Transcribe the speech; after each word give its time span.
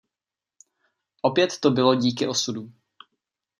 Opět 1.21 1.59
to 1.59 1.71
bylo 1.71 1.95
díky 1.95 2.27
osudu. 2.27 2.71